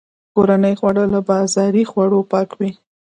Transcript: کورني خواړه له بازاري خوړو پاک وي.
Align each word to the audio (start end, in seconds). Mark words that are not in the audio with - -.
کورني 0.33 0.73
خواړه 0.79 1.03
له 1.13 1.19
بازاري 1.29 1.83
خوړو 1.91 2.19
پاک 2.31 2.49
وي. 2.59 2.71